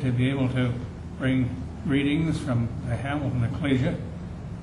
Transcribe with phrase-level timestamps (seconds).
[0.00, 0.72] To be able to
[1.18, 1.54] bring
[1.84, 3.94] readings from the Hamilton Ecclesia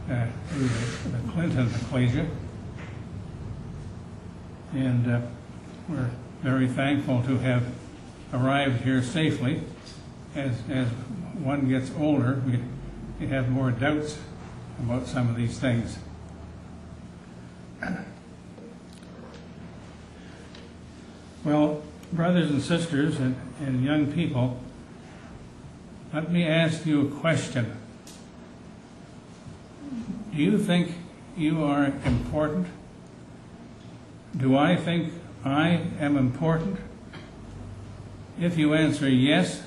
[0.10, 2.26] uh, to the the Clinton Ecclesia.
[4.74, 5.22] And uh,
[5.88, 6.10] we're
[6.42, 7.64] very thankful to have
[8.34, 9.62] arrived here safely.
[10.36, 12.60] As, as one gets older, we,
[13.20, 14.18] we have more doubts
[14.80, 16.00] about some of these things.
[21.44, 24.60] Well, brothers and sisters and, and young people,
[26.14, 27.76] let me ask you a question.
[30.32, 30.94] Do you think
[31.36, 32.68] you are important?
[34.36, 35.14] Do I think
[35.44, 36.80] I am important?
[38.40, 39.64] If you answer yes,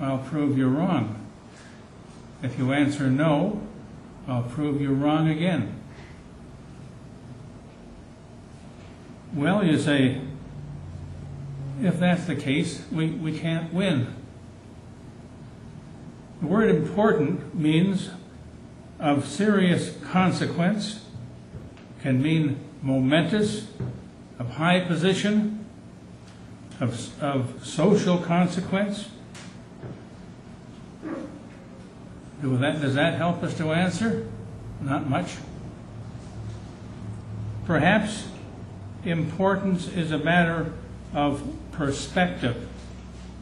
[0.00, 1.16] I'll prove you're wrong.
[2.42, 3.60] If you answer no,
[4.26, 5.74] I'll prove you're wrong again.
[9.34, 10.20] Well, you say,
[11.82, 14.19] if that's the case, we, we can't win.
[16.40, 18.10] The word important means
[18.98, 21.04] of serious consequence,
[22.02, 23.66] can mean momentous,
[24.38, 25.64] of high position,
[26.80, 29.08] of, of social consequence.
[32.42, 34.26] That, does that help us to answer?
[34.80, 35.36] Not much.
[37.66, 38.28] Perhaps
[39.04, 40.72] importance is a matter
[41.12, 41.42] of
[41.72, 42.66] perspective.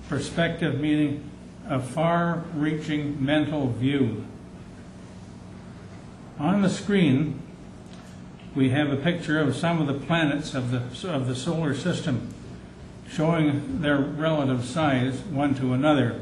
[0.08, 1.28] Perspective meaning
[1.68, 4.24] a far reaching mental view.
[6.38, 7.40] On the screen,
[8.54, 12.32] we have a picture of some of the planets of the, of the solar system
[13.10, 16.20] showing their relative size one to another.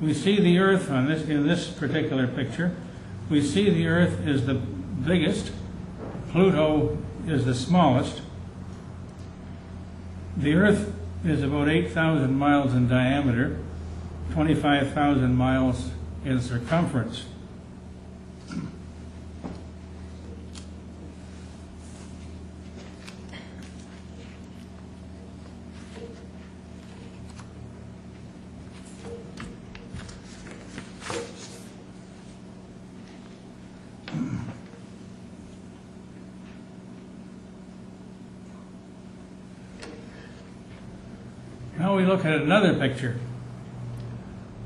[0.00, 2.74] We see the Earth on this, in this particular picture.
[3.30, 5.52] We see the Earth is the biggest,
[6.30, 8.20] Pluto is the smallest.
[10.36, 10.93] The Earth
[11.24, 13.58] is about 8,000 miles in diameter,
[14.32, 15.90] 25,000 miles
[16.24, 17.24] in circumference.
[41.94, 43.20] We look at another picture.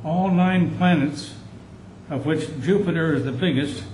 [0.02, 1.34] All nine planets,
[2.08, 3.84] of which Jupiter is the biggest,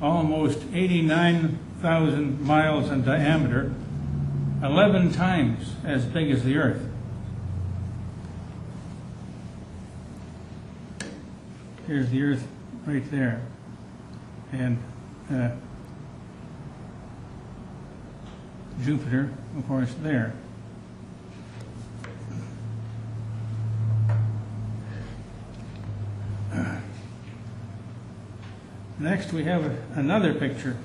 [0.00, 3.74] almost 89,000 miles in diameter,
[4.62, 6.88] 11 times as big as the Earth.
[11.86, 12.48] Here's the Earth
[12.86, 13.42] right there.
[14.52, 14.78] And
[15.30, 15.50] uh,
[18.82, 20.32] Jupiter, of course, there.
[28.96, 30.76] Next, we have another picture.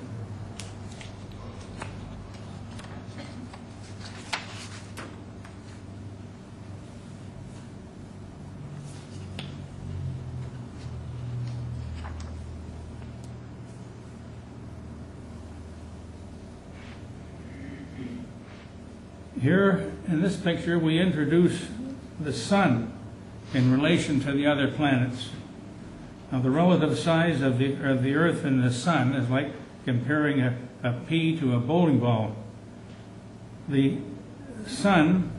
[19.40, 21.68] Here, in this picture, we introduce
[22.18, 22.92] the sun
[23.54, 25.30] in relation to the other planets.
[26.32, 29.50] Now, the relative size of the, of the Earth and the Sun is like
[29.84, 32.36] comparing a, a pea to a bowling ball.
[33.68, 33.98] The
[34.66, 35.32] Sun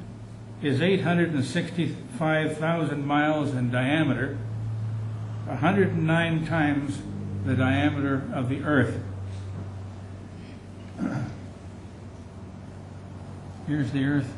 [0.62, 4.38] is 865,000 miles in diameter,
[5.46, 7.00] 109 times
[7.46, 9.02] the diameter of the Earth.
[13.68, 14.34] Here's the Earth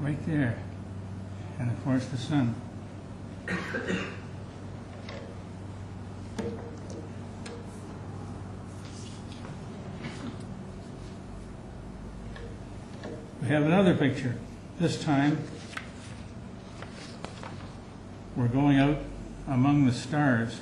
[0.00, 0.58] right there,
[1.58, 2.54] and of course the Sun.
[13.50, 14.36] Have another picture.
[14.78, 15.36] This time,
[18.36, 18.98] we're going out
[19.48, 20.60] among the stars.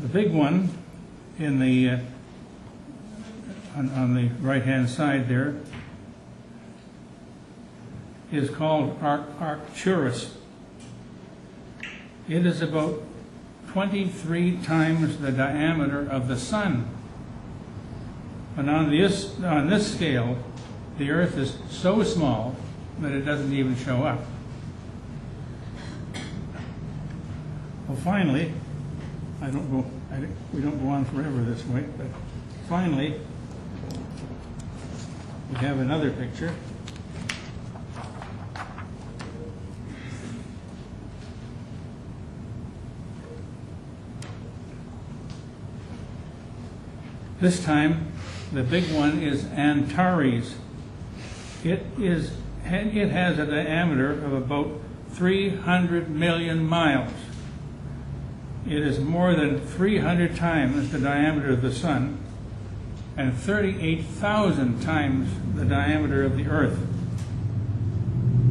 [0.00, 0.70] The big one
[1.38, 1.98] in the, uh,
[3.76, 5.56] on, on the right-hand side there
[8.32, 10.38] is called Arcturus.
[12.30, 13.02] It is about
[13.76, 16.88] 23 times the diameter of the sun.
[18.56, 20.38] And on this, on this scale,
[20.96, 22.56] the Earth is so small
[23.00, 24.20] that it doesn't even show up.
[27.86, 28.50] Well, finally,
[29.42, 30.20] I don't go, I,
[30.54, 32.06] we don't go on forever this way, but
[32.70, 33.20] finally,
[35.50, 36.54] we have another picture.
[47.38, 48.12] This time,
[48.50, 50.54] the big one is Antares.
[51.62, 52.32] It is,
[52.64, 54.80] it has a diameter of about
[55.10, 57.12] 300 million miles.
[58.66, 62.18] It is more than 300 times the diameter of the sun
[63.18, 66.78] and 38,000 times the diameter of the earth.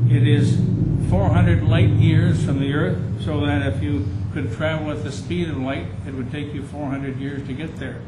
[0.09, 0.57] It is
[1.09, 5.49] 400 light years from the earth, so that if you could travel at the speed
[5.49, 8.01] of light, it would take you 400 years to get there.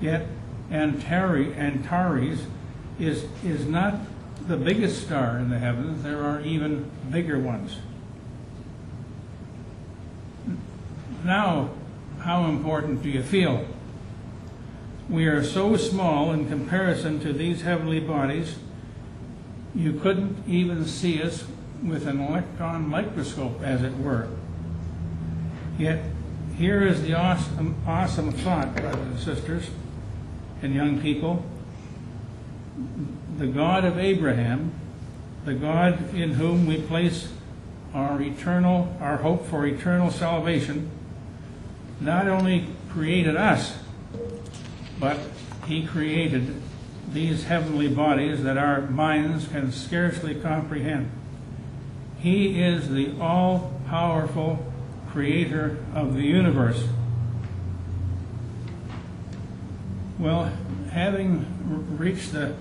[0.00, 0.26] Yet
[0.70, 2.42] Antares,
[2.98, 3.94] is not
[4.46, 6.02] the biggest star in the heavens.
[6.02, 7.78] There are even bigger ones.
[11.24, 11.70] Now,
[12.20, 13.66] how important do you feel?
[15.08, 18.56] We are so small in comparison to these heavenly bodies,
[19.74, 21.44] you couldn't even see us
[21.82, 24.28] with an electron microscope, as it were.
[25.78, 26.04] Yet,
[26.56, 29.70] here is the awesome, awesome thought, brothers and sisters
[30.62, 31.44] and young people.
[33.38, 34.72] The God of Abraham,
[35.44, 37.32] the God in whom we place
[37.94, 40.90] our eternal, our hope for eternal salvation,
[42.00, 43.78] not only created us,
[45.00, 45.18] but
[45.66, 46.60] he created
[47.12, 51.10] these heavenly bodies that our minds can scarcely comprehend.
[52.18, 54.72] He is the all powerful
[55.10, 56.84] creator of the universe.
[60.18, 60.50] Well,
[60.90, 61.46] having
[61.96, 62.56] reached the,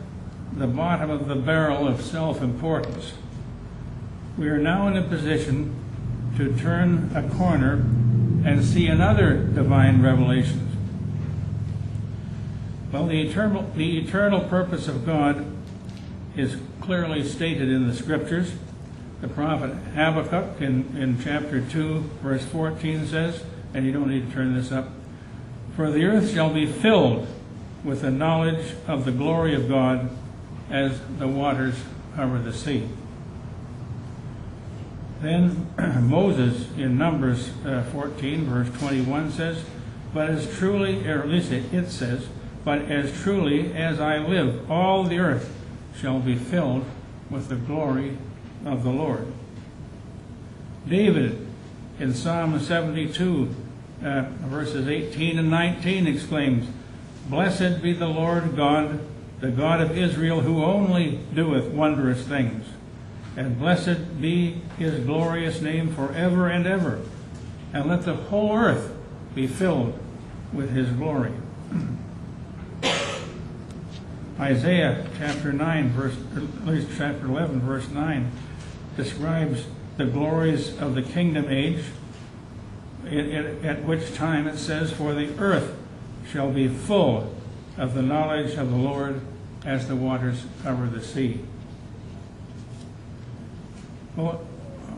[0.55, 3.13] the bottom of the barrel of self importance,
[4.37, 5.73] we are now in a position
[6.37, 7.83] to turn a corner
[8.45, 10.67] and see another divine revelation.
[12.91, 15.43] Well, the eternal, the eternal purpose of God
[16.35, 18.53] is clearly stated in the scriptures.
[19.21, 23.43] The prophet Habakkuk in, in chapter 2, verse 14 says,
[23.73, 24.89] and you don't need to turn this up,
[25.75, 27.27] For the earth shall be filled
[27.83, 30.09] with the knowledge of the glory of God
[30.69, 31.75] as the waters
[32.15, 32.87] cover the sea.
[35.21, 35.67] Then
[36.09, 39.63] Moses in Numbers uh, 14, verse 21 says,
[40.13, 42.27] But as truly, or at least it says,
[42.63, 45.53] But as truly as I live, all the earth
[45.99, 46.85] shall be filled
[47.29, 48.17] with the glory
[48.65, 49.27] of the Lord.
[50.87, 51.47] David
[51.99, 53.55] in Psalm 72,
[54.03, 56.67] uh, verses 18 and 19 exclaims,
[57.29, 58.99] Blessed be the Lord God,
[59.41, 62.65] the God of Israel, who only doeth wondrous things.
[63.35, 67.01] And blessed be his glorious name forever and ever.
[67.73, 68.93] And let the whole earth
[69.35, 69.99] be filled
[70.53, 71.33] with his glory.
[74.39, 78.31] Isaiah chapter 9, verse, at least chapter 11, verse 9,
[78.95, 79.65] describes
[79.97, 81.83] the glories of the kingdom age,
[83.05, 85.76] at, at- at which time it says, For the earth
[86.31, 87.33] shall be full
[87.77, 89.21] of the knowledge of the Lord
[89.65, 91.41] as the waters cover the sea.
[94.15, 94.45] Well,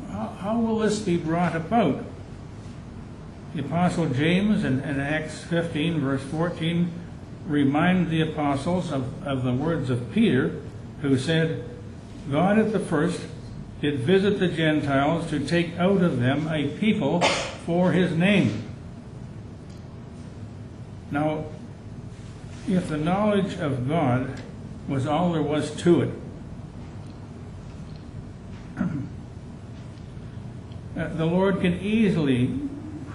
[0.10, 2.04] how, will this be brought about?
[3.54, 6.92] The Apostle James in, in Acts 15, verse 14,
[7.48, 10.62] remind the apostles of, of the words of Peter,
[11.02, 11.64] who said,
[12.30, 13.22] God at the first
[13.82, 18.69] did visit the Gentiles to take out of them a people for his name.
[21.12, 21.46] Now,
[22.68, 24.42] if the knowledge of God
[24.88, 26.12] was all there was to it,
[30.98, 32.60] uh, the Lord could easily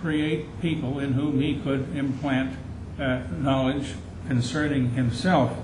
[0.01, 2.59] create people in whom he could implant
[2.99, 3.95] uh, knowledge
[4.27, 5.57] concerning himself.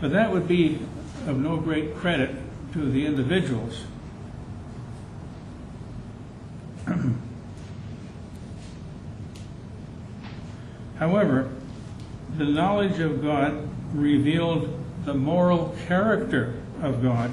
[0.00, 0.80] But that would be
[1.26, 2.34] of no great credit
[2.72, 3.84] to the individuals.
[11.00, 11.50] However,
[12.36, 17.32] the knowledge of God revealed the moral character of God,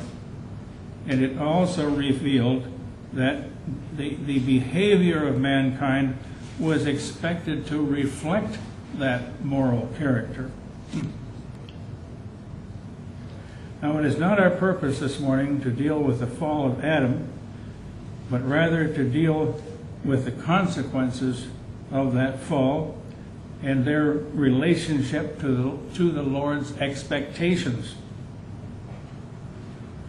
[1.05, 2.65] and it also revealed
[3.11, 3.49] that
[3.95, 6.17] the, the behavior of mankind
[6.57, 8.57] was expected to reflect
[8.95, 10.49] that moral character.
[13.81, 17.27] Now, it is not our purpose this morning to deal with the fall of Adam,
[18.31, 19.61] but rather to deal
[20.05, 21.47] with the consequences
[21.91, 22.97] of that fall
[23.63, 27.95] and their relationship to the, to the Lord's expectations.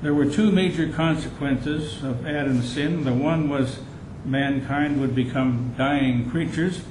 [0.02, 3.04] there were two major consequences of Adam's sin.
[3.04, 3.80] The one was
[4.24, 6.82] mankind would become dying creatures.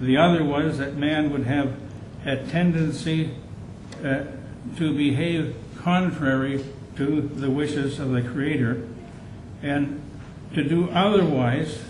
[0.00, 1.76] The other was that man would have
[2.24, 3.34] a tendency
[4.04, 4.24] uh,
[4.76, 6.64] to behave contrary
[6.96, 8.86] to the wishes of the Creator,
[9.62, 10.02] and
[10.54, 11.80] to do otherwise,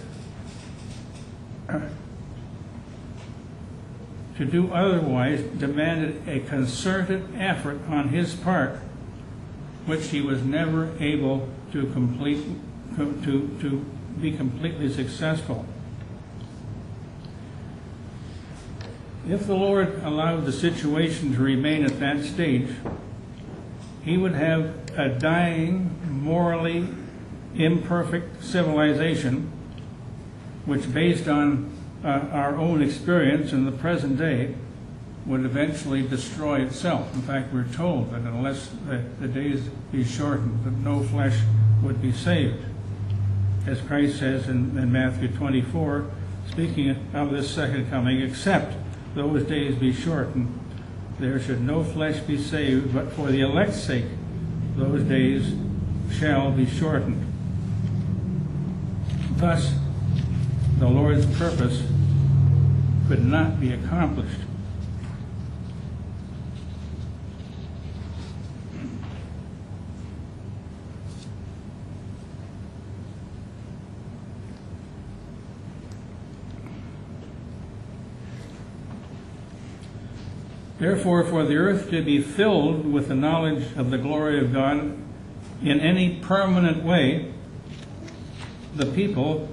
[4.38, 8.76] to do otherwise demanded a concerted effort on his part,
[9.84, 12.44] which he was never able to complete,
[12.96, 13.84] to, to
[14.20, 15.66] be completely successful.
[19.28, 22.70] If the Lord allowed the situation to remain at that stage,
[24.04, 26.86] he would have a dying, morally
[27.56, 29.50] imperfect civilization,
[30.64, 34.54] which, based on Uh, our own experience in the present day,
[35.28, 37.14] would eventually destroy itself.
[37.14, 39.60] In fact, we're told that unless the, the days
[39.92, 41.38] be shortened, that no flesh
[41.82, 42.64] would be saved.
[43.66, 46.10] As Christ says in, in Matthew 24,
[46.50, 48.74] speaking of this second coming, except
[49.14, 50.58] those days be shortened,
[51.20, 54.06] there should no flesh be saved, but for the elect's sake,
[54.76, 55.52] those days
[56.10, 57.22] shall be shortened.
[59.32, 59.74] Thus,
[60.78, 61.82] the Lord's purpose
[63.08, 64.40] could not be accomplished.
[80.78, 84.96] Therefore, for the earth to be filled with the knowledge of the glory of God
[85.60, 87.32] in any permanent way,
[88.76, 89.48] the people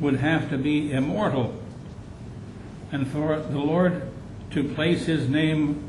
[0.00, 1.60] would have to be immortal.
[2.90, 4.02] And for the Lord
[4.50, 5.84] to place his name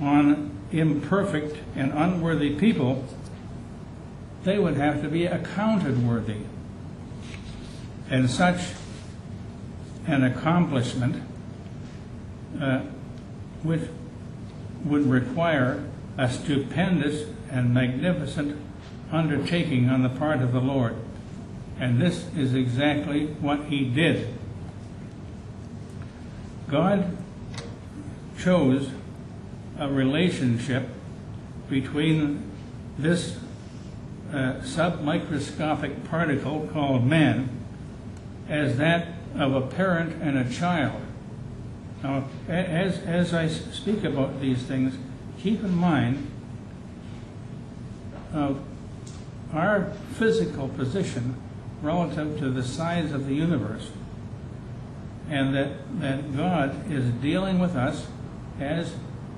[0.00, 3.04] on imperfect and unworthy people,
[4.44, 6.42] they would have to be accounted worthy.
[8.08, 8.60] And such
[10.06, 11.22] an accomplishment
[12.60, 12.80] uh,
[13.62, 13.82] which
[14.84, 15.84] would require
[16.16, 18.60] a stupendous and magnificent
[19.12, 20.96] undertaking on the part of the Lord.
[21.80, 24.34] And this is exactly what he did.
[26.68, 27.16] God
[28.38, 28.90] chose
[29.78, 30.88] a relationship
[31.70, 32.50] between
[32.98, 33.38] this
[34.30, 37.48] uh, submicroscopic particle called man
[38.46, 41.00] as that of a parent and a child.
[42.02, 44.96] Now, as, as I speak about these things,
[45.38, 46.30] keep in mind
[48.34, 48.54] uh,
[49.54, 51.36] our physical position
[51.82, 53.90] relative to the size of the universe,
[55.28, 58.06] and that, that God is dealing with us
[58.58, 58.94] as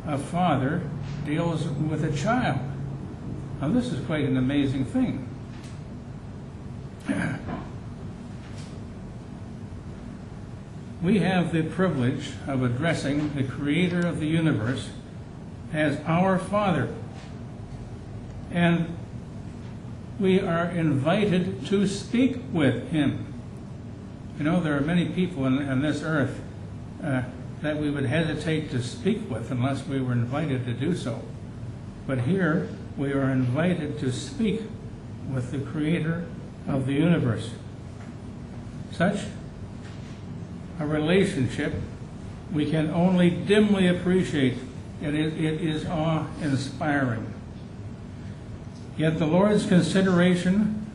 [0.06, 0.82] a father
[1.24, 2.58] deals with a child.
[3.60, 5.28] Now, this is quite an amazing thing.
[11.02, 14.90] we have the privilege of addressing the creator of the universe
[15.72, 16.88] as our Father.
[18.50, 18.96] And
[20.18, 23.32] we are invited to speak with him.
[24.38, 26.40] You know, there are many people on, on this earth
[27.02, 27.22] uh,
[27.60, 31.22] that we would hesitate to speak with unless we were invited to do so.
[32.06, 34.62] But here, we are invited to speak
[35.32, 36.24] with the creator
[36.66, 37.50] of the universe.
[38.90, 39.20] Such
[40.78, 41.74] a relationship
[42.52, 44.58] we can only dimly appreciate.
[45.00, 47.32] It is, it is awe inspiring.
[49.02, 50.86] Yet the Lord's consideration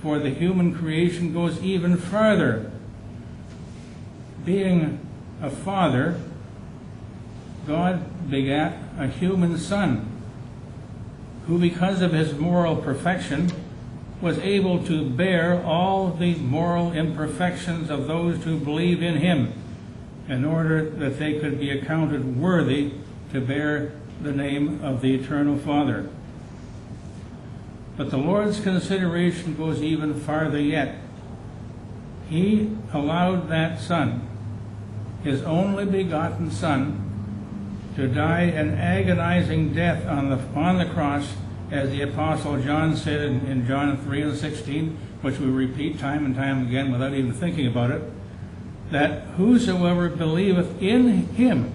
[0.00, 2.70] for the human creation goes even further.
[4.44, 5.04] Being
[5.42, 6.20] a father,
[7.66, 10.08] God begat a human son
[11.48, 13.50] who, because of his moral perfection,
[14.20, 19.52] was able to bear all the moral imperfections of those who believe in him
[20.28, 22.92] in order that they could be accounted worthy
[23.32, 23.90] to bear
[24.22, 26.08] the name of the eternal Father.
[27.98, 30.98] But the Lord's consideration goes even farther yet.
[32.30, 34.26] He allowed that Son,
[35.24, 37.04] his only begotten Son,
[37.96, 41.34] to die an agonizing death on the, on the cross
[41.72, 46.24] as the Apostle John said in, in John 3 and 16, which we repeat time
[46.24, 48.02] and time again without even thinking about it,
[48.92, 51.72] that whosoever believeth in him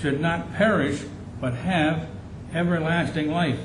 [0.00, 1.02] should not perish,
[1.40, 2.06] but have
[2.54, 3.58] everlasting life.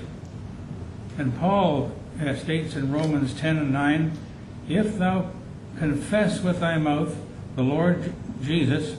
[1.18, 1.92] And Paul
[2.22, 4.18] uh, states in Romans 10 and 9,
[4.68, 5.32] If thou
[5.78, 7.16] confess with thy mouth
[7.56, 8.98] the Lord Jesus,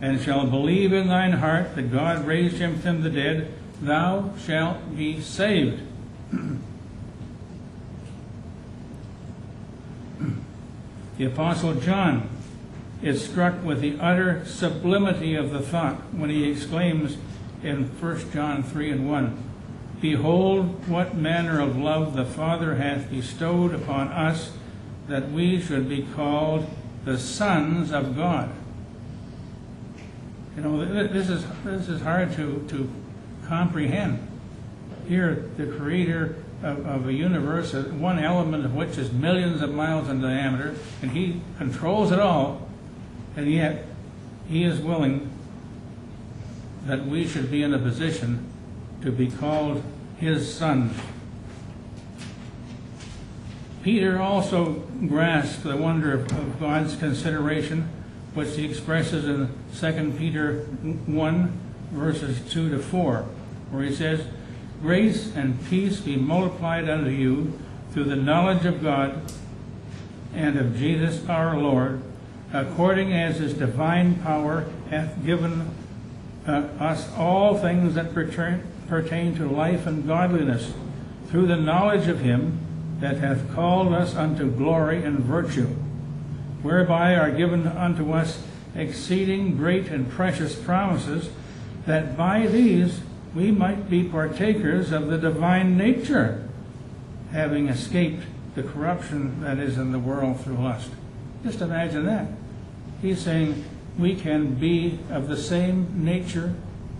[0.00, 4.96] and shalt believe in thine heart that God raised him from the dead, thou shalt
[4.96, 5.80] be saved.
[11.18, 12.28] the Apostle John
[13.02, 17.16] is struck with the utter sublimity of the thought when he exclaims
[17.62, 19.38] in 1 John 3 and 1,
[20.04, 24.52] Behold, what manner of love the Father hath bestowed upon us,
[25.08, 26.68] that we should be called
[27.06, 28.50] the sons of God.
[30.56, 32.90] You know, this is, this is hard to, to
[33.46, 34.28] comprehend.
[35.08, 39.72] Here, the creator of, of a universe, uh, one element of which is millions of
[39.72, 42.68] miles in diameter, and he controls it all,
[43.36, 43.86] and yet
[44.50, 45.30] he is willing
[46.84, 48.50] that we should be in a position
[49.04, 49.82] to be called
[50.18, 50.96] his sons.
[53.82, 57.88] Peter also grasped the wonder of, God's consideration,
[58.32, 61.60] which he expresses in 2 Peter 1,
[61.92, 63.26] verses 2 to 4,
[63.70, 64.26] where he says,
[64.80, 67.58] Grace and peace be multiplied unto you
[67.92, 69.30] through the knowledge of God
[70.34, 72.00] and of Jesus our Lord,
[72.54, 75.70] according as his divine power hath given
[76.46, 80.72] uh, us all things that pertain, pertain to life and godliness,
[81.28, 82.58] through the knowledge of him
[83.00, 85.66] that hath called us unto glory and virtue,
[86.62, 88.42] whereby are given unto us
[88.74, 91.30] exceeding great and precious promises,
[91.86, 93.00] that by these
[93.34, 96.48] we might be partakers of the divine nature,
[97.32, 100.90] having escaped the corruption that is in the world through lust.
[101.42, 102.28] Just imagine that.
[103.02, 103.64] He's saying
[103.98, 106.54] we can be of the same nature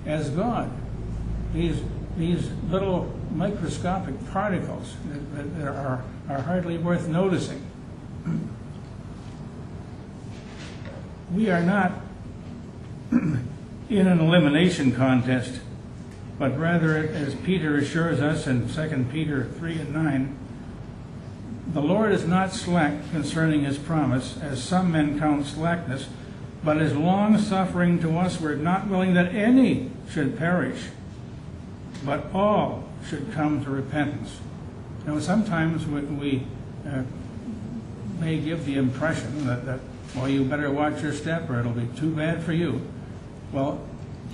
[0.05, 0.71] as God.
[1.55, 1.81] These,
[2.69, 4.95] little microscopic particles
[5.57, 7.65] that, are, hardly worth noticing.
[11.33, 11.93] We are not
[13.13, 15.61] in an elimination contest,
[16.41, 20.37] but rather, as Peter assures us in 2 Peter 3 and 9,
[21.73, 26.09] the Lord is not slack concerning his promise, as some men count slackness,
[26.65, 30.87] but is long suffering to us, we're not willing that any should perish,
[32.05, 34.39] but all should come to repentance.
[35.07, 36.47] Now, sometimes we, we
[36.89, 37.03] uh,
[38.21, 39.81] may give the impression that, that,
[40.15, 42.81] well, you better watch your step or it'll be too bad for you.
[43.53, 43.87] Well,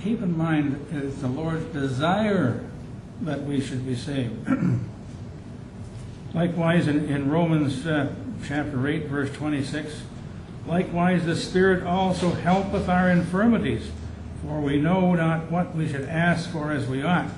[0.03, 2.63] keep in mind it's the Lord's desire
[3.21, 4.47] that we should be saved.
[6.33, 8.13] Likewise, in, in Romans uh,
[8.47, 10.03] chapter 8, verse 26,
[10.65, 13.91] likewise the Spirit also helpeth our infirmities,
[14.41, 17.29] for we know not what we should ask for as we ought,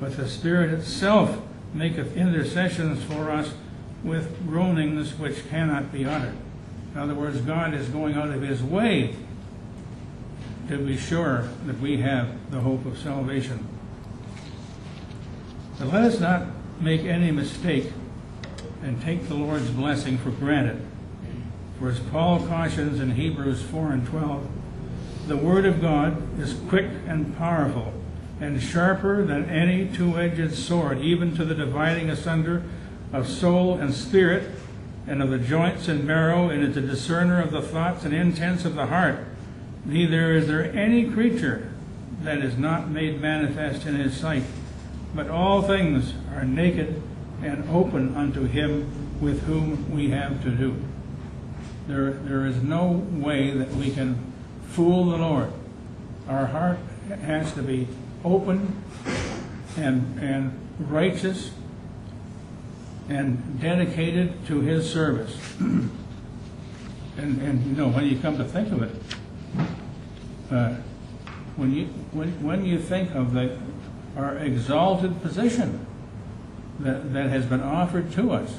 [0.00, 1.40] but the Spirit itself
[1.72, 3.52] maketh intercessions for us
[4.02, 6.36] with groanings which cannot be uttered.
[6.94, 9.16] In other words, God is going out of his way
[10.68, 13.66] to be sure that we have the hope of salvation.
[15.78, 16.46] But let us not
[16.80, 17.92] make any mistake
[18.82, 20.80] and take the Lord's blessing for granted.
[21.78, 24.48] For as Paul cautions in Hebrews 4 and 12,
[25.26, 27.92] the Word of God is quick and powerful,
[28.40, 32.62] and sharper than any two edged sword, even to the dividing asunder
[33.12, 34.50] of soul and spirit,
[35.06, 38.64] and of the joints and marrow, and is a discerner of the thoughts and intents
[38.64, 39.18] of the heart.
[39.84, 41.70] Neither is there any creature
[42.22, 44.44] that is not made manifest in his sight,
[45.14, 47.02] but all things are naked
[47.42, 50.82] and open unto him with whom we have to do.
[51.86, 54.32] There, there is no way that we can
[54.70, 55.52] fool the Lord.
[56.28, 56.78] Our heart
[57.22, 57.86] has to be
[58.24, 58.82] open
[59.76, 61.50] and, and righteous
[63.08, 65.38] and dedicated to his service.
[65.58, 65.90] and,
[67.18, 69.02] and, you know, when you come to think of it,
[70.50, 70.74] uh,
[71.56, 73.58] when you when, when you think of the
[74.16, 75.86] our exalted position
[76.80, 78.58] that, that has been offered to us,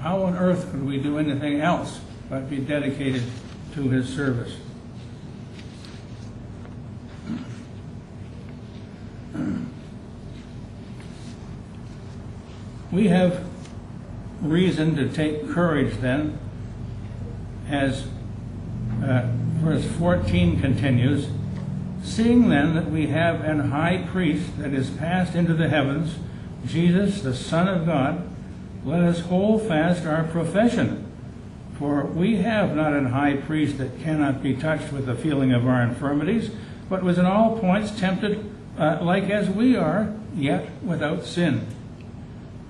[0.00, 3.22] how on earth could we do anything else but be dedicated
[3.74, 4.56] to his service?
[12.92, 13.44] We have
[14.40, 16.38] reason to take courage then,
[17.68, 18.06] as
[19.02, 21.28] uh, verse 14 continues,
[22.02, 26.16] seeing then that we have an high priest that is passed into the heavens,
[26.64, 28.28] Jesus, the Son of God,
[28.84, 31.02] let us hold fast our profession.
[31.78, 35.66] For we have not an high priest that cannot be touched with the feeling of
[35.66, 36.50] our infirmities,
[36.88, 38.45] but was in all points tempted
[38.78, 41.66] uh, like as we are, yet without sin.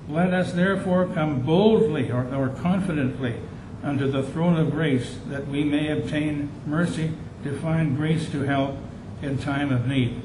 [0.08, 3.36] Let us therefore come boldly or, or confidently
[3.82, 7.12] unto the throne of grace, that we may obtain mercy
[7.44, 8.76] to find grace to help
[9.22, 10.20] in time of need.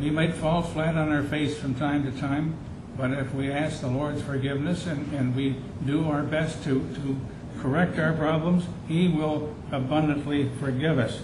[0.00, 2.56] We might fall flat on our face from time to time,
[2.96, 7.20] but if we ask the Lord's forgiveness and, and we do our best to, to
[7.60, 11.20] correct our problems, He will abundantly forgive us.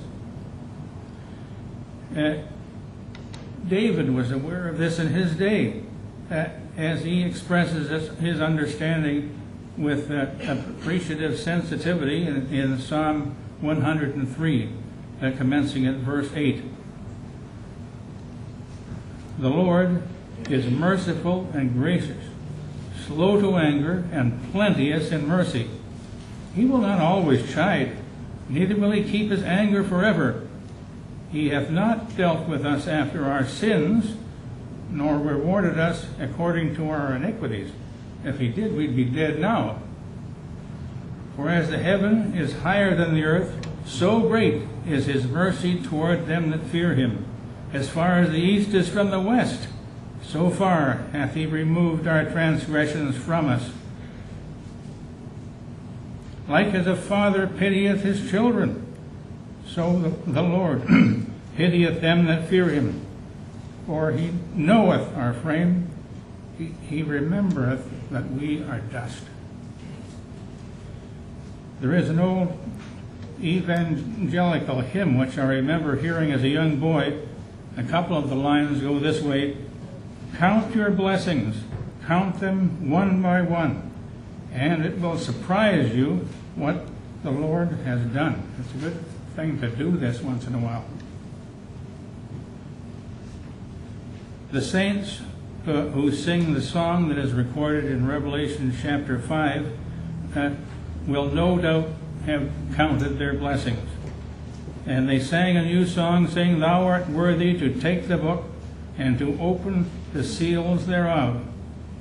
[2.17, 2.43] Uh,
[3.69, 5.83] David was aware of this in his day,
[6.31, 6.47] uh,
[6.77, 9.39] as he expresses his, understanding
[9.77, 14.71] with appreciative sensitivity in, in Psalm 103,
[15.23, 16.63] uh, commencing at verse 8.
[19.39, 20.03] The Lord
[20.51, 22.25] is merciful and gracious,
[23.07, 25.71] slow to anger, and plenteous in mercy.
[26.55, 27.97] He will not always chide,
[28.49, 30.44] neither will he keep his anger forever.
[31.35, 34.15] He hath not dealt with us after our sins,
[34.89, 37.73] nor rewarded us according to our iniquities.
[38.23, 39.81] If he did, we'd be dead now.
[41.35, 46.27] For as the heaven is higher than the earth, so great is his mercy toward
[46.27, 47.27] them that fear him.
[47.73, 49.67] As far as the east is from the west,
[50.23, 53.73] so far hath he removed our transgressions from us.
[56.47, 58.87] Like as a father pitieth his children,
[59.67, 60.87] so the, the Lord
[61.57, 63.05] pitieth them that fear him.
[63.87, 65.89] For he knoweth our frame,
[66.57, 69.23] he, he remembereth that we are dust.
[71.81, 72.59] There is an old
[73.43, 77.21] evangelical hymn which I remember hearing as a young boy.
[77.77, 79.57] A couple of the lines go this way
[80.37, 81.57] Count your blessings,
[82.07, 83.93] count them one by one,
[84.53, 86.87] and it will surprise you what
[87.23, 88.43] the Lord has done.
[88.59, 89.05] It's a good
[89.37, 90.85] thing to do this once in a while.
[94.55, 95.21] The saints
[95.67, 99.79] uh, who sing the song that is recorded in Revelation chapter 5
[100.37, 100.51] uh,
[101.09, 101.89] will no doubt
[102.27, 103.91] have counted their blessings.
[104.87, 108.45] And they sang a new song, saying, Thou art worthy to take the book
[108.97, 111.45] and to open the seals thereof.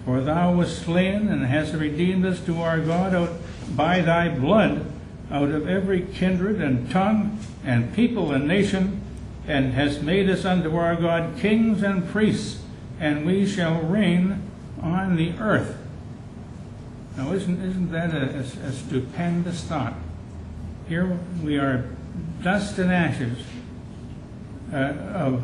[0.06, 3.32] For thou wast slain and hast redeemed us to our God out
[3.76, 4.86] by thy blood
[5.32, 9.02] out of every kindred and tongue and people and nation,
[9.48, 12.62] and has made us unto our God kings and priests,
[13.00, 14.42] and we shall reign
[14.82, 15.78] on the earth.
[17.18, 19.94] Now, isn't, isn't that a, a, a stupendous thought?
[20.88, 21.86] Here we are
[22.42, 23.38] dust and ashes
[24.72, 25.44] uh, of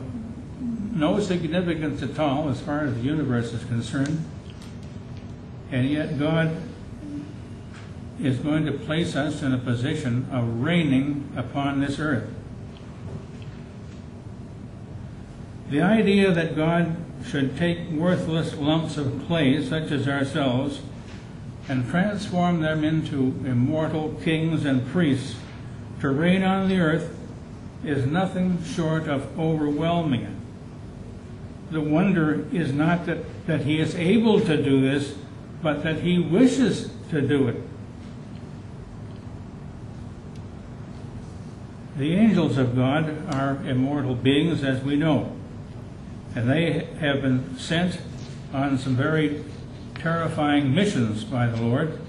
[0.95, 4.23] no significance at all as far as the universe is concerned,
[5.71, 6.55] and yet God
[8.21, 12.29] is going to place us in a position of reigning upon this earth.
[15.69, 20.81] The idea that God should take worthless lumps of clay, such as ourselves,
[21.67, 25.35] and transform them into immortal kings and priests
[26.01, 27.15] to reign on the earth
[27.83, 30.35] is nothing short of overwhelming.
[31.69, 35.15] The wonder is not that, that he is able to do this,
[35.61, 37.61] but that he wishes to do it.
[41.97, 45.35] The angels of God are immortal beings, as we know,
[46.35, 47.99] and they have been sent
[48.53, 49.43] on some very
[49.95, 51.99] terrifying missions by the Lord,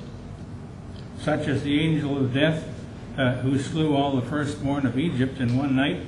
[1.19, 2.69] such as the angel of death
[3.17, 6.01] uh, who slew all the firstborn of Egypt in one night.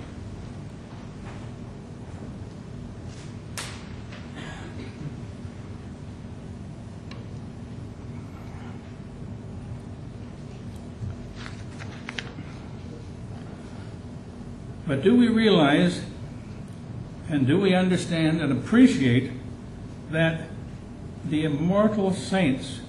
[14.87, 16.03] But do we realize
[17.33, 19.33] and do we understand and appreciate
[20.11, 20.43] that
[21.25, 22.81] the immortal saints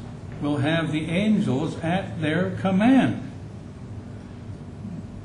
[0.42, 3.32] will have the angels at their command?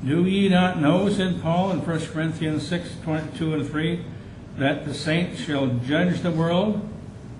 [0.05, 4.05] Do ye not know, said Paul in 1 Corinthians 6 22 and 3,
[4.57, 6.87] that the saints shall judge the world?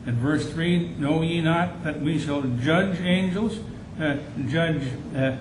[0.05, 3.59] In verse 3, know ye not that we shall judge angels?
[3.97, 4.17] Uh,
[4.49, 4.83] judge,
[5.15, 5.37] uh,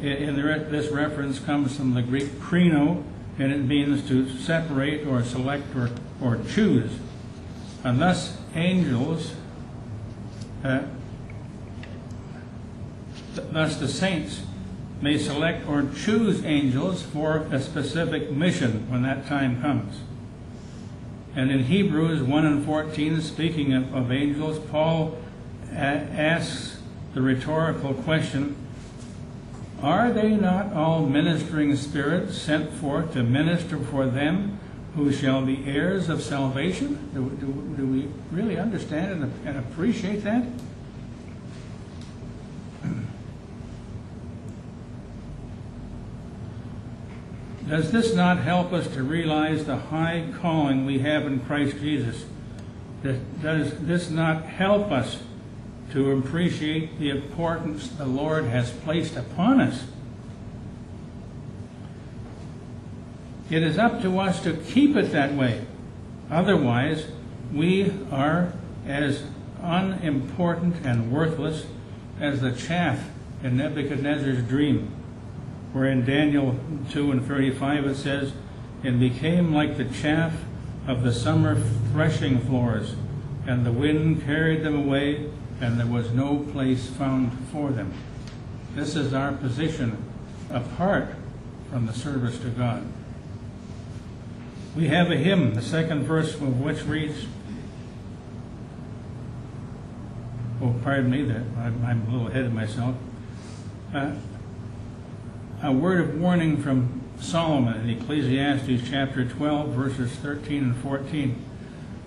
[0.00, 3.02] in the, this reference comes from the Greek krino,
[3.38, 6.98] and it means to separate or select or, or choose.
[7.82, 9.34] And thus, angels,
[10.62, 10.82] uh,
[13.34, 14.42] th- thus the saints
[15.00, 20.00] may select or choose angels for a specific mission when that time comes.
[21.36, 25.18] And in Hebrews 1 and 14, speaking of, of angels, Paul
[25.72, 26.78] a- asks
[27.12, 28.56] the rhetorical question
[29.84, 34.58] Are they not all ministering spirits sent forth to minister for them
[34.96, 37.10] who shall be heirs of salvation?
[37.12, 40.46] Do, do, do we really understand and, and appreciate that?
[47.68, 52.24] Does this not help us to realize the high calling we have in Christ Jesus?
[53.02, 55.18] Does this not help us
[55.92, 59.84] to appreciate the importance the Lord has placed upon us.
[63.50, 65.66] It is up to us to keep it that way.
[66.30, 67.06] Otherwise,
[67.52, 68.52] we are
[68.86, 69.22] as
[69.62, 71.66] unimportant and worthless
[72.20, 73.08] as the chaff
[73.42, 74.90] in Nebuchadnezzar's dream,
[75.72, 76.58] where in Daniel
[76.90, 78.32] 2 and 35 it says,
[78.82, 80.32] And became like the chaff
[80.86, 81.60] of the summer
[81.92, 82.94] threshing floors,
[83.46, 87.92] and the wind carried them away, and there was no place found for them.
[88.74, 90.02] This is our position
[90.50, 91.08] apart
[91.70, 92.86] from the service to God.
[94.76, 97.26] We have a hymn, the second verse of which reads,
[100.60, 102.96] Oh, pardon me, that I'm, I'm a little ahead of myself.
[103.92, 104.12] Uh,
[105.62, 111.44] a word of warning from Solomon in Ecclesiastes chapter 12, verses 13 and 14.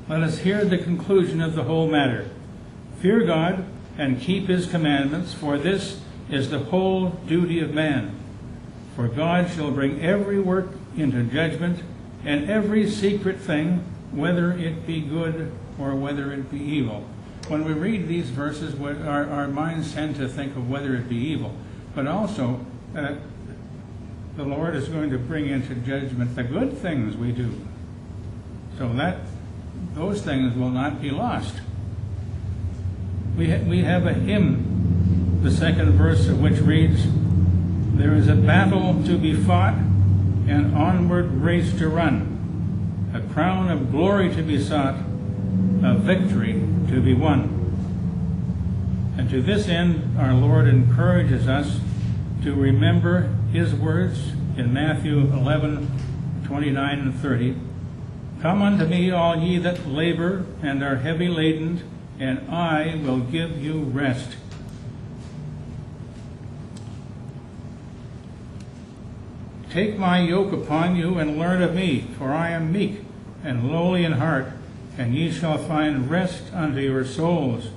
[0.10, 2.30] Let us hear the conclusion of the whole matter.
[3.00, 3.66] Fear God
[3.98, 8.18] and keep his commandments, for this is the whole duty of man.
[8.96, 11.84] For God shall bring every work into judgment,
[12.26, 17.06] and every secret thing, whether it be good or whether it be evil.
[17.48, 21.16] When we read these verses, our, our minds tend to think of whether it be
[21.16, 21.56] evil,
[21.96, 23.16] but also uh,
[24.36, 27.54] the Lord is going to bring into judgment the good things we do.
[28.78, 29.20] So that
[29.94, 31.62] those things will not be lost.
[33.38, 37.06] We, ha- we have a hymn, the second verse of which reads,
[37.94, 43.92] There is a battle to be fought, an onward race to run, a crown of
[43.92, 44.96] glory to be sought,
[45.84, 46.54] a victory
[46.90, 47.54] to be won.
[49.20, 51.80] And to this end, our Lord encourages us
[52.42, 57.56] to remember his words in Matthew 11, 29 and 30.
[58.42, 61.84] Come unto me, all ye that labor and are heavy laden,
[62.20, 64.36] and I will give you rest.
[69.70, 73.02] Take my yoke upon you and learn of me, for I am meek
[73.44, 74.48] and lowly in heart,
[74.98, 77.70] and ye shall find rest unto your souls.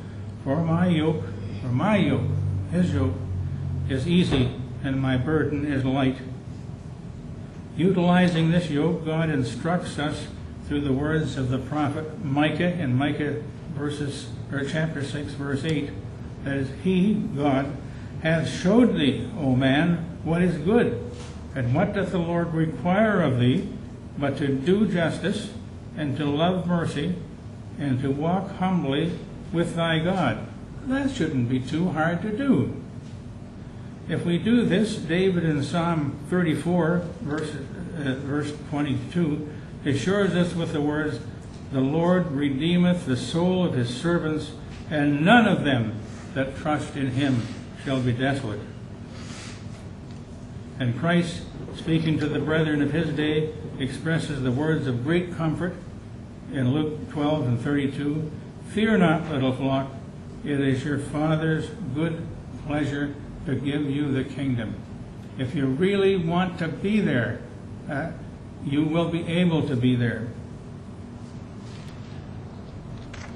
[0.43, 1.25] For my yoke,
[1.61, 2.29] for my yoke,
[2.73, 3.15] his yoke,
[3.89, 6.17] is easy, and my burden is light.
[7.77, 10.27] Utilizing this yoke, God instructs us
[10.67, 13.43] through the words of the prophet Micah in Micah
[13.75, 15.91] verses or chapter six, verse eight,
[16.45, 17.77] that he, God,
[18.23, 21.11] hath showed thee, O man, what is good,
[21.55, 23.69] and what doth the Lord require of thee,
[24.19, 25.51] but to do justice,
[25.97, 27.15] and to love mercy,
[27.79, 29.19] and to walk humbly
[29.53, 30.47] with thy God.
[30.87, 32.81] That shouldn't be too hard to do.
[34.09, 39.49] If we do this, David in Psalm 34, verse, uh, verse 22,
[39.85, 41.21] assures us with the words,
[41.73, 44.53] The Lord redeemeth the soul of his servants,
[44.91, 46.01] and none of them
[46.35, 47.47] that trust in him
[47.85, 48.61] shall be desolate.
[50.81, 51.43] And Christ,
[51.77, 55.75] speaking to the brethren of his day, expresses the words of great comfort
[56.53, 58.31] in Luke 12 and 32
[58.71, 59.91] Fear not, little flock,
[60.45, 62.25] it is your Father's good
[62.67, 63.15] pleasure
[63.47, 64.77] to give you the kingdom.
[65.39, 67.41] If you really want to be there,
[67.91, 68.13] uh,
[68.65, 70.29] you will be able to be there.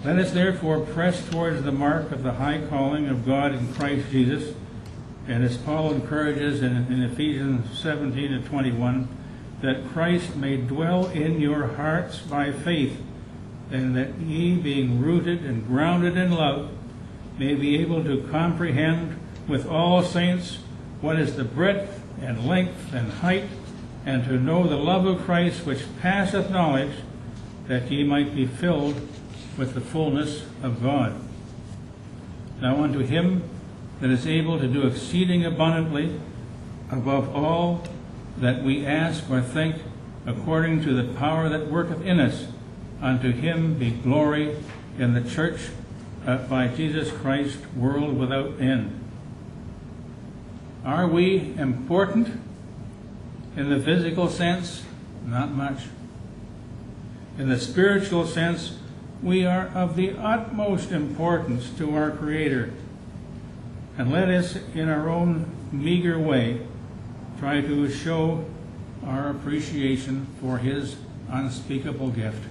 [0.04, 4.10] Let us therefore press towards the mark of the high calling of God in Christ
[4.10, 4.54] Jesus.
[5.26, 9.08] And as Paul encourages in, in Ephesians 17 and 21,
[9.62, 13.00] that Christ may dwell in your hearts by faith,
[13.70, 16.70] and that ye, being rooted and grounded in love,
[17.38, 20.58] may be able to comprehend with all saints
[21.00, 23.48] what is the breadth and length and height,
[24.04, 26.92] and to know the love of Christ which passeth knowledge,
[27.68, 29.00] that ye might be filled
[29.56, 31.14] with the fullness of God.
[32.60, 33.42] Now unto him
[34.00, 36.18] that is able to do exceeding abundantly
[36.90, 37.84] above all
[38.38, 39.76] that we ask or think,
[40.26, 42.46] according to the power that worketh in us,
[43.00, 44.56] unto him be glory
[44.98, 45.60] in the church
[46.26, 49.00] uh, by Jesus Christ, world without end.
[50.84, 52.40] Are we important
[53.56, 54.82] in the physical sense?
[55.24, 55.84] Not much.
[57.38, 58.78] In the spiritual sense,
[59.24, 62.70] we are of the utmost importance to our Creator.
[63.96, 66.60] And let us, in our own meager way,
[67.38, 68.44] try to show
[69.06, 70.96] our appreciation for His
[71.30, 72.42] unspeakable gift.